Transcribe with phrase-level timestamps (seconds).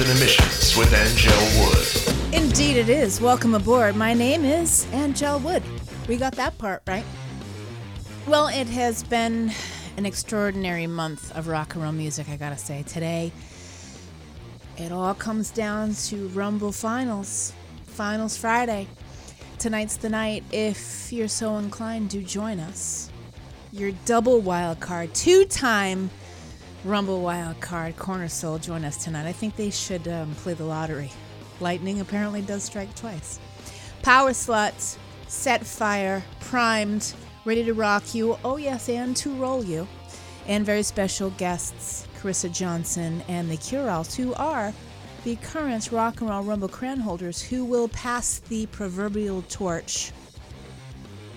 [0.00, 2.34] Boston emissions with Angel Wood.
[2.34, 3.20] Indeed, it is.
[3.20, 3.96] Welcome aboard.
[3.96, 5.62] My name is Angel Wood.
[6.08, 7.04] We got that part right.
[8.26, 9.52] Well, it has been
[9.98, 12.82] an extraordinary month of rock and roll music, I gotta say.
[12.84, 13.30] Today,
[14.78, 17.52] it all comes down to Rumble Finals,
[17.84, 18.88] Finals Friday.
[19.58, 20.44] Tonight's the night.
[20.50, 23.10] If you're so inclined, do join us.
[23.70, 26.08] Your double wild card, two time
[26.84, 29.26] Rumble wild card, Corner Soul, join us tonight.
[29.26, 31.12] I think they should um, play the lottery.
[31.60, 33.38] Lightning apparently does strike twice.
[34.02, 34.96] Power Sluts,
[35.28, 37.12] Set Fire, Primed,
[37.44, 39.86] Ready to Rock You, oh yes, and to roll you.
[40.46, 44.72] And very special guests, Carissa Johnson and the Cure-Alls, who are
[45.24, 50.12] the current Rock and Roll Rumble crown holders who will pass the proverbial torch.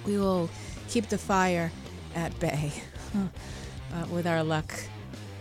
[0.05, 0.50] We will
[0.88, 1.69] keep the fire
[2.16, 2.72] at bay.
[3.94, 4.73] uh, with our luck,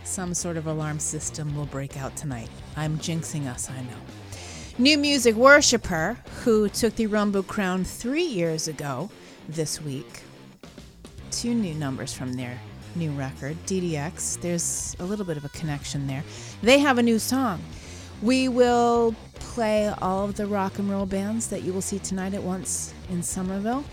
[0.04, 2.48] some sort of alarm system will break out tonight.
[2.76, 3.96] I'm jinxing us, I know.
[4.78, 9.10] New Music Worshipper, who took the Rumble Crown three years ago
[9.48, 10.22] this week.
[11.30, 12.58] Two new numbers from their
[12.94, 14.40] new record, DDX.
[14.40, 16.24] There's a little bit of a connection there.
[16.62, 17.62] They have a new song.
[18.22, 22.34] We will play all of the rock and roll bands that you will see tonight
[22.34, 23.84] at once in Somerville.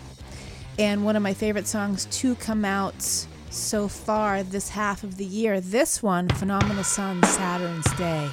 [0.77, 5.25] And one of my favorite songs to come out so far this half of the
[5.25, 5.59] year.
[5.59, 8.29] This one, Phenomenal Sun, Saturn's Day.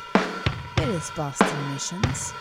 [0.78, 2.32] It is Boston Emissions.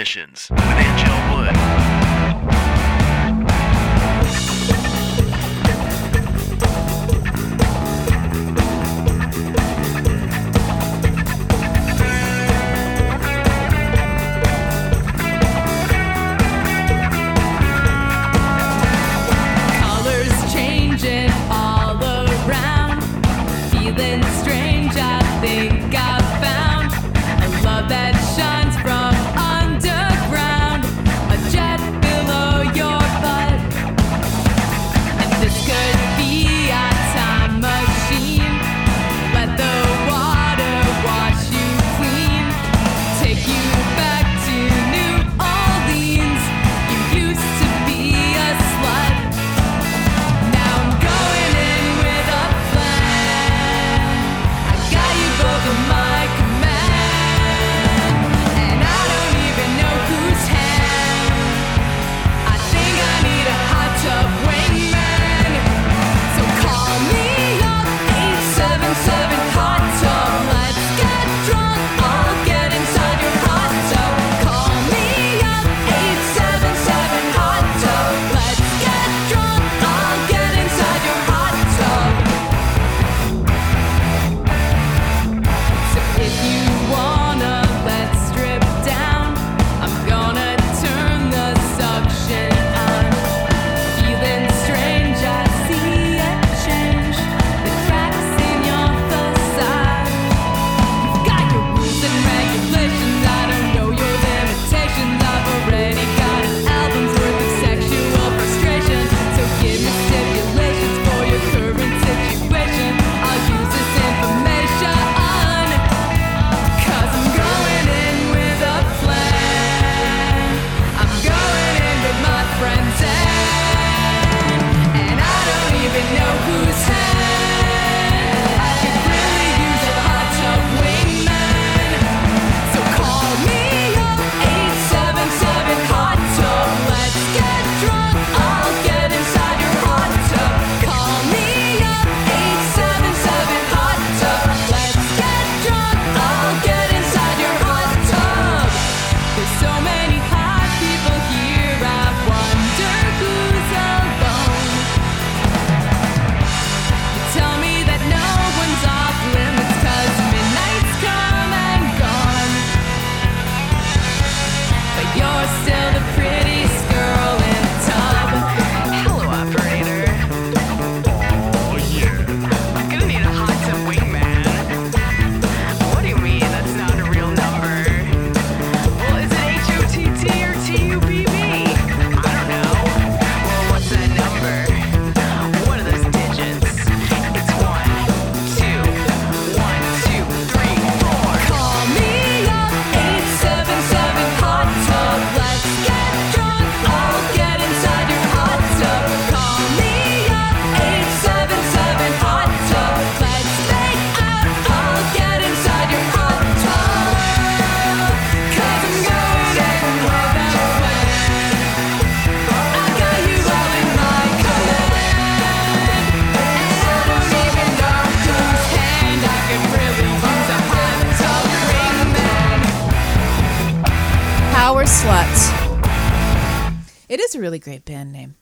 [0.00, 1.29] Boston Emissions with Angel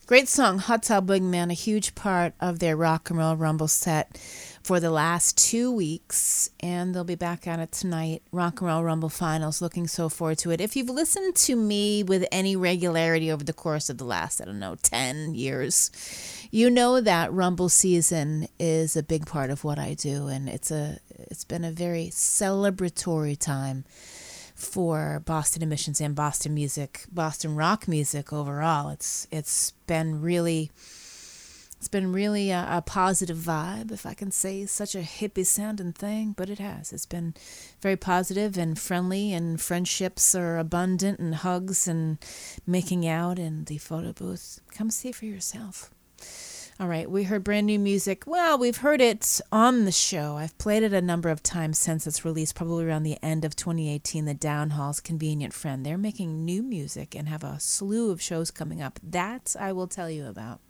[0.08, 4.16] Great song, Hot Tub Wingman, a huge part of their Rock and Roll Rumble set
[4.62, 8.22] for the last two weeks, and they'll be back at it tonight.
[8.32, 9.60] Rock and Roll Rumble Finals.
[9.60, 10.62] Looking so forward to it.
[10.62, 14.46] If you've listened to me with any regularity over the course of the last, I
[14.46, 15.90] don't know, 10 years,
[16.50, 20.70] you know that Rumble season is a big part of what I do, and it's
[20.70, 23.84] a it's been a very celebratory time
[24.58, 28.90] for Boston emissions and Boston music, Boston rock music overall.
[28.90, 30.72] It's it's been really
[31.78, 35.92] it's been really a, a positive vibe, if I can say such a hippie sounding
[35.92, 36.92] thing, but it has.
[36.92, 37.34] It's been
[37.80, 42.18] very positive and friendly, and friendships are abundant, and hugs and
[42.66, 44.60] making out in the photo booth.
[44.72, 45.90] Come see for yourself.
[46.80, 48.22] All right, we heard brand new music.
[48.24, 50.36] Well, we've heard it on the show.
[50.36, 53.56] I've played it a number of times since its release, probably around the end of
[53.56, 54.26] 2018.
[54.26, 55.84] The Downhall's Convenient Friend.
[55.84, 59.00] They're making new music and have a slew of shows coming up.
[59.02, 60.60] That I will tell you about.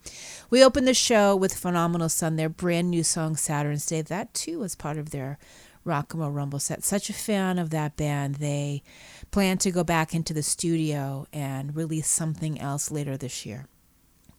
[0.49, 4.01] We opened the show with Phenomenal Sun, their brand new song Saturn's Day.
[4.01, 5.39] That too was part of their
[5.85, 6.85] Rock'em Rumble set.
[6.85, 8.37] Such a fan of that band.
[8.37, 8.83] They
[9.31, 13.67] plan to go back into the studio and release something else later this year.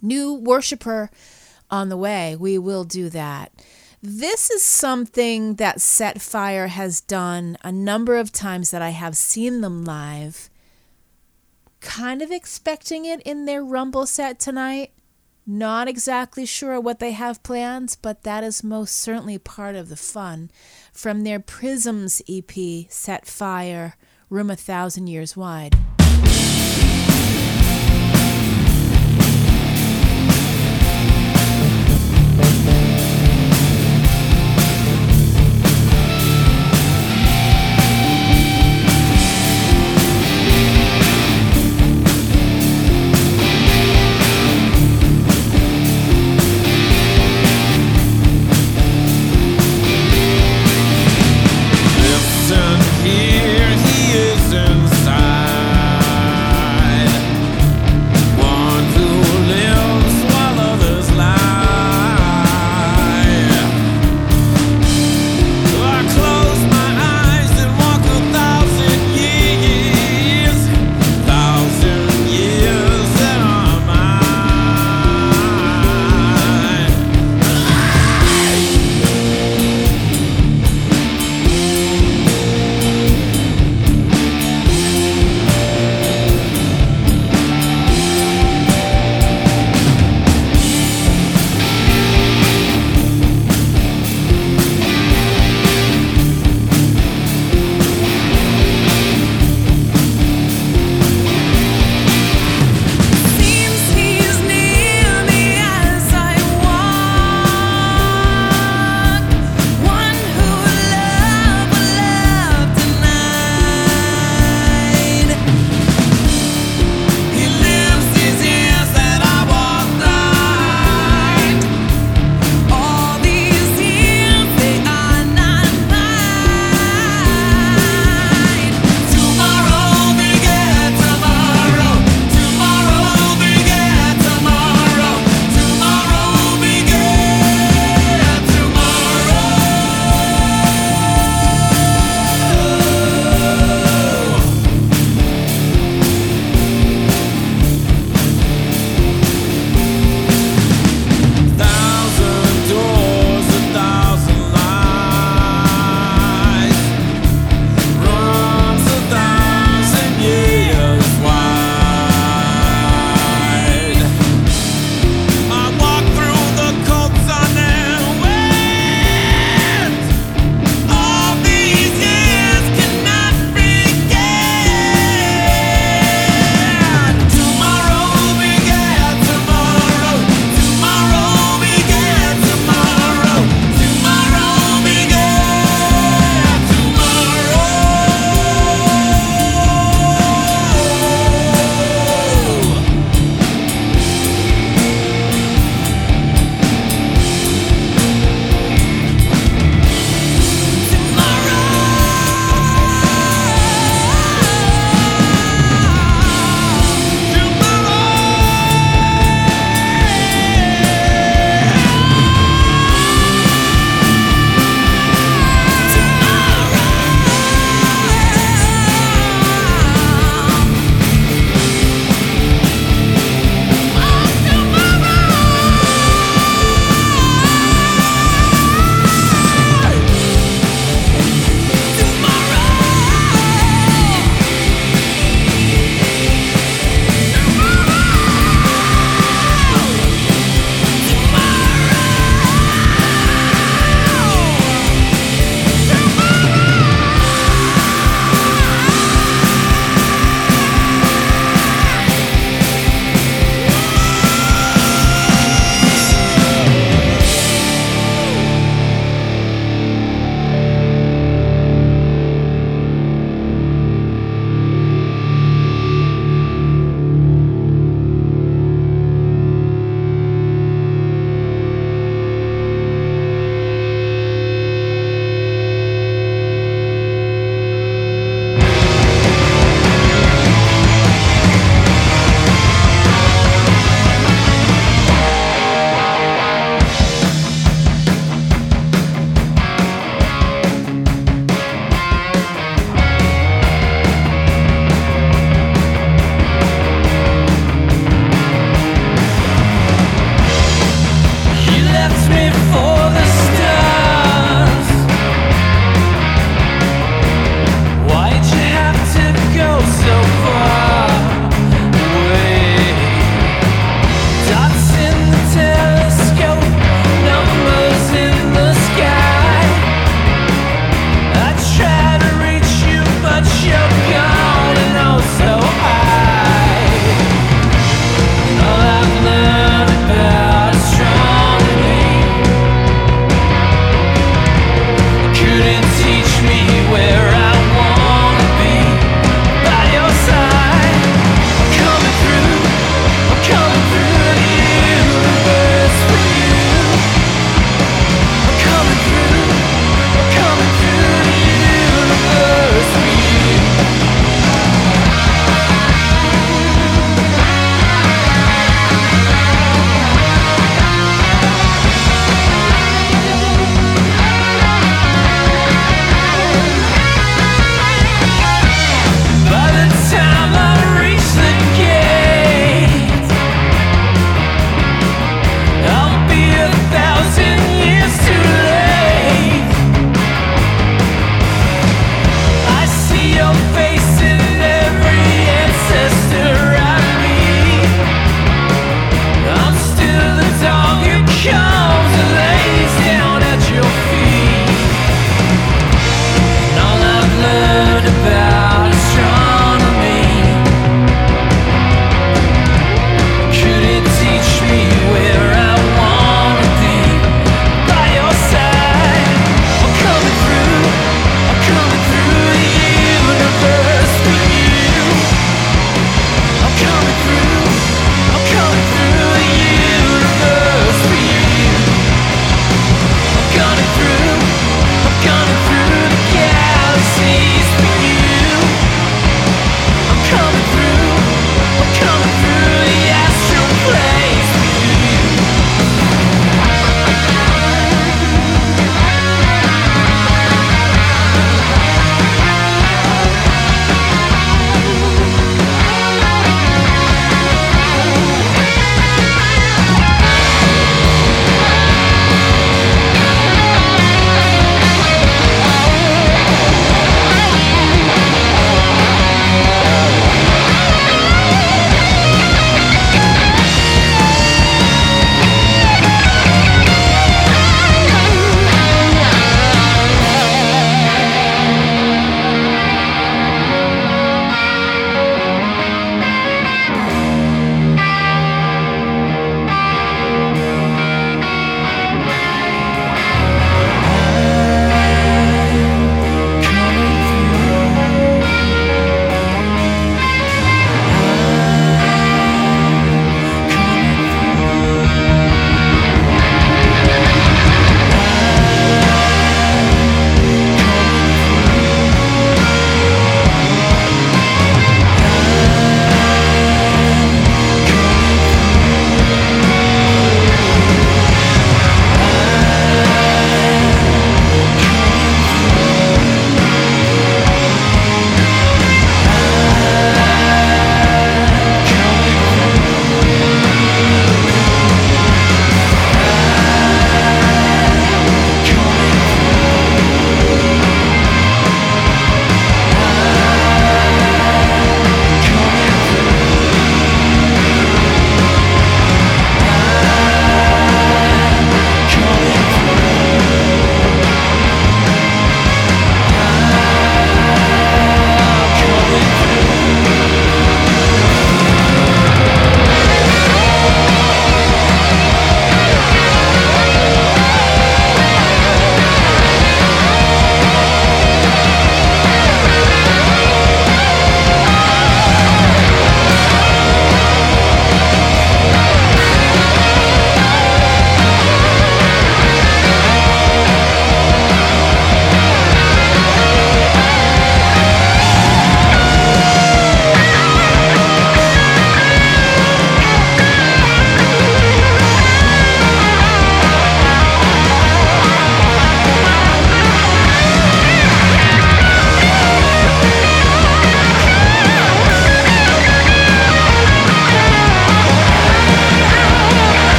[0.00, 1.10] New Worshipper
[1.70, 2.36] on the way.
[2.36, 3.52] We will do that.
[4.00, 9.16] This is something that Set Fire has done a number of times that I have
[9.16, 10.50] seen them live.
[11.80, 14.92] Kind of expecting it in their Rumble set tonight.
[15.44, 19.96] Not exactly sure what they have plans, but that is most certainly part of the
[19.96, 20.50] fun.
[20.92, 22.52] From their Prisms EP,
[22.90, 23.96] Set Fire,
[24.30, 25.76] Room a Thousand Years Wide.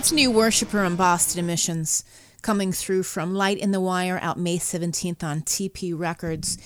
[0.00, 2.04] That's New Worshipper on Boston Emissions
[2.40, 6.56] coming through from Light in the Wire out May 17th on Tee Pee Records.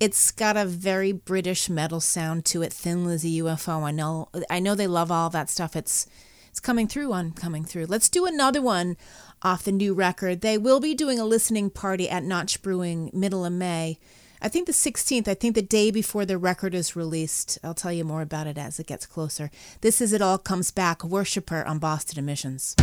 [0.00, 3.82] It's got a very British metal sound to it, Thin Lizzy UFO.
[3.82, 5.76] I know I know they love all that stuff.
[5.76, 6.06] It's
[6.48, 7.84] it's coming through on coming through.
[7.84, 8.96] Let's do another one
[9.42, 10.40] off the new record.
[10.40, 13.98] They will be doing a listening party at Notch Brewing middle of May.
[14.40, 17.58] I think the 16th, I think the day before the record is released.
[17.64, 19.50] I'll tell you more about it as it gets closer.
[19.80, 22.76] This is It All Comes Back, Worshipper on Boston Emissions.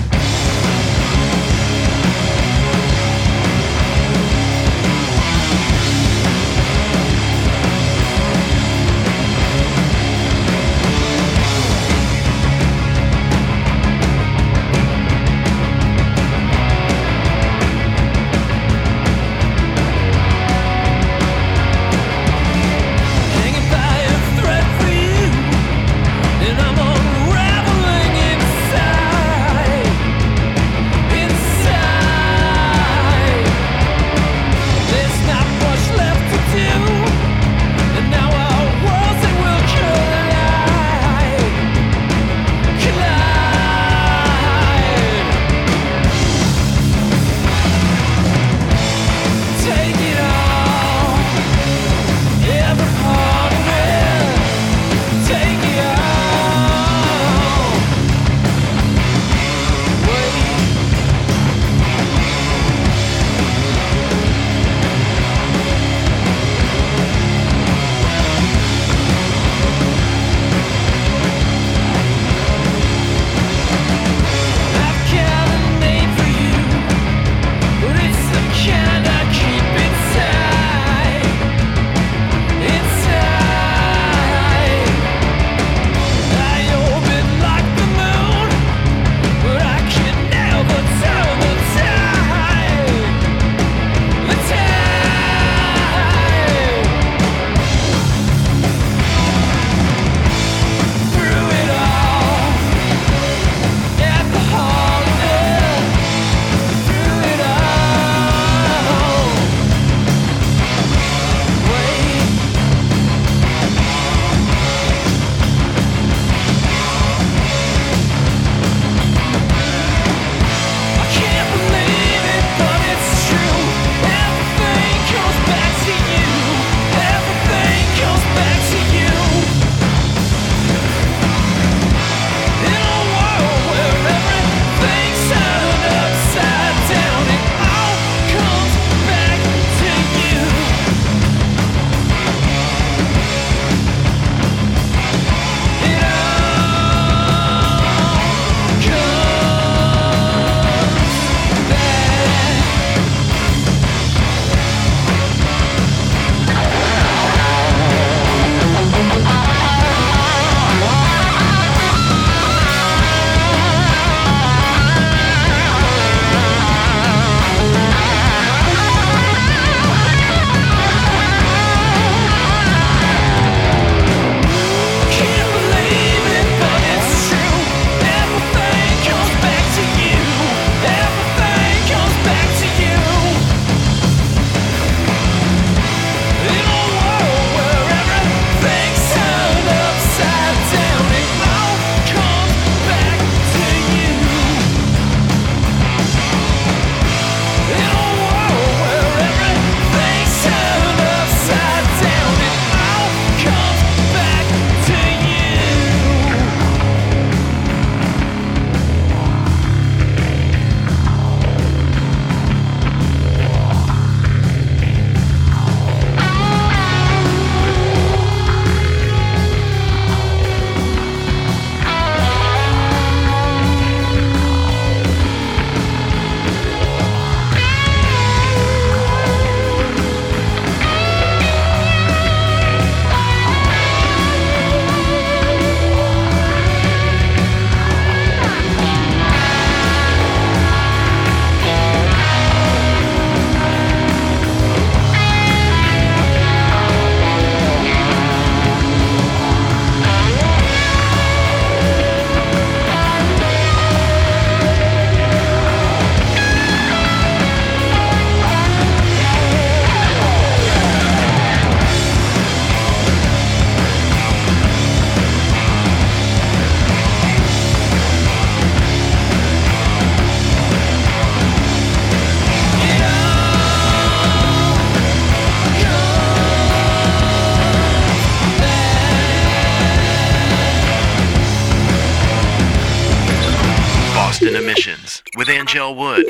[285.76, 286.26] Wood.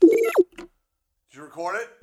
[0.00, 0.10] Did
[1.32, 1.97] you record it?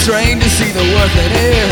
[0.00, 1.70] You're always trained to see the worth in it.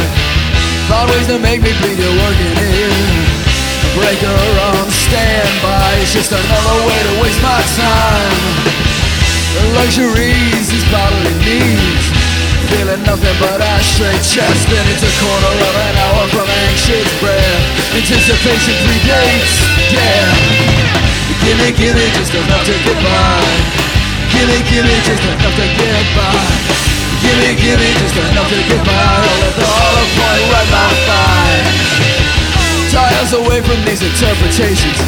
[0.89, 2.93] Found ways to make me bleed your working in.
[2.93, 4.37] A breaker
[4.69, 8.37] on standby is just another way to waste my time.
[9.57, 12.05] The luxuries these bodily needs.
[12.69, 14.61] Feeling nothing but a straight chest.
[14.69, 17.65] Then it's a quarter of an hour from anxious breath.
[17.97, 19.57] Anticipation predates,
[19.89, 20.29] yeah.
[21.49, 23.41] Gimme, gimme just enough to get by.
[24.37, 26.98] Gimme, gimme just enough to get by.
[27.23, 29.19] Gimme, gimme just enough to get by.
[29.43, 31.59] Let the hollow point right my thigh.
[32.95, 34.99] Tie us away from these interpretations.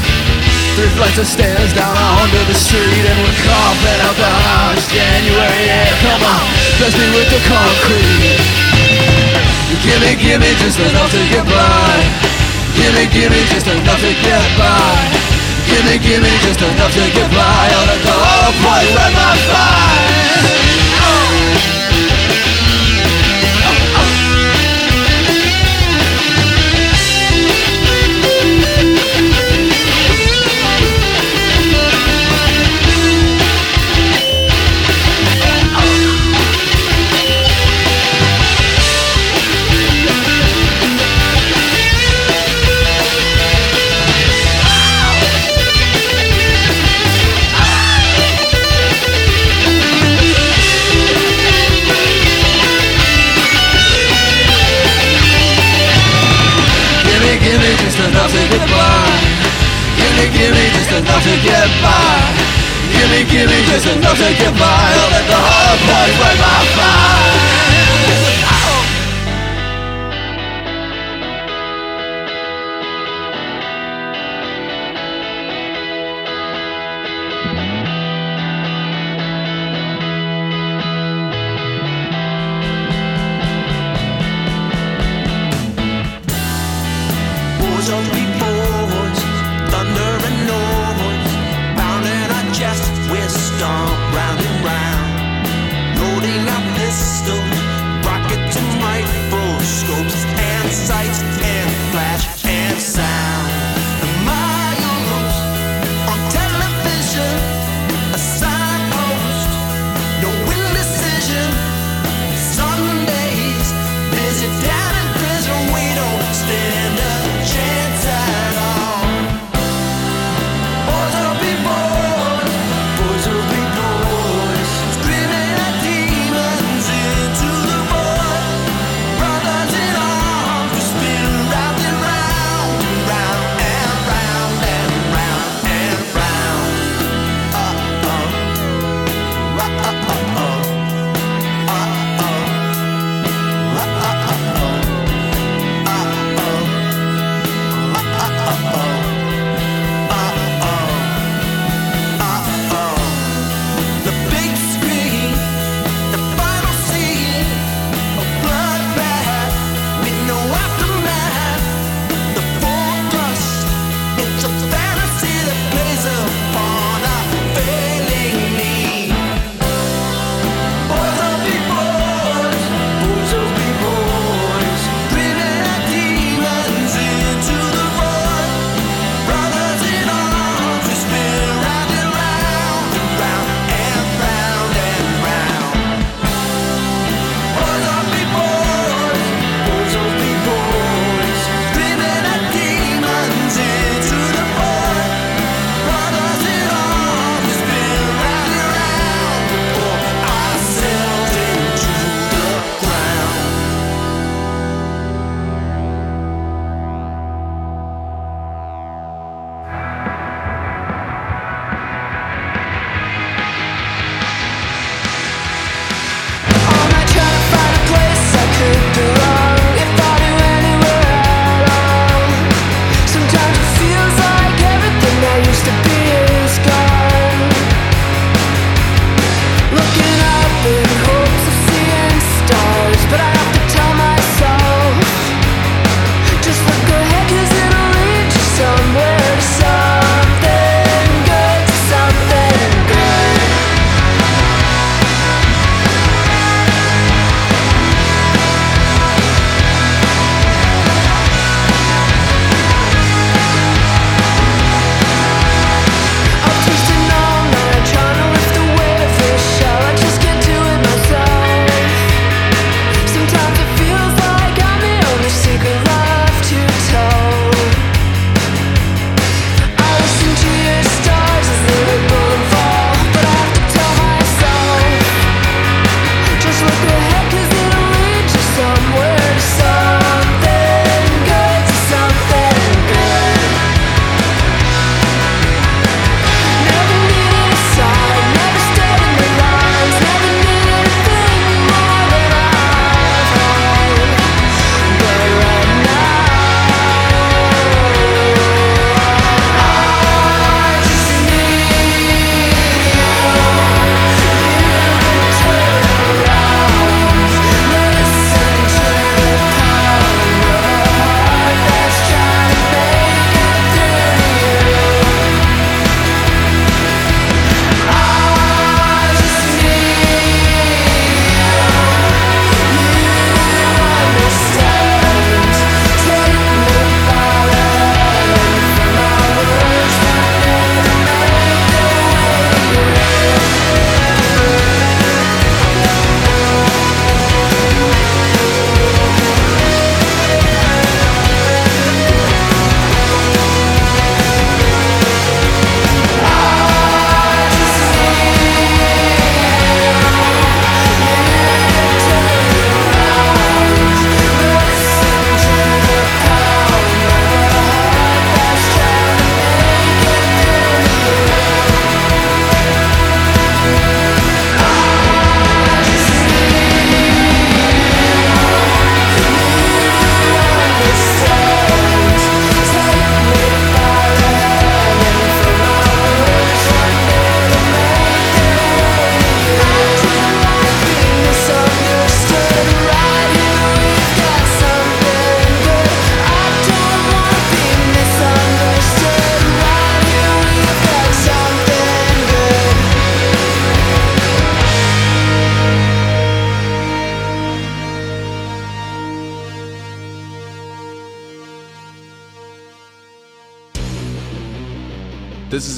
[0.75, 5.65] Three flights of stairs down onto the street, and we're coughing out the harsh January
[5.71, 5.93] air.
[6.03, 6.45] Come on,
[6.79, 8.71] bless me with the concrete.
[9.81, 11.95] Gimme, gimme just enough to get by.
[12.77, 14.95] Gimme, gimme just enough to get by.
[15.67, 17.65] Gimme, gimme just enough to get by.
[17.87, 20.30] Let the hollow point right my thigh.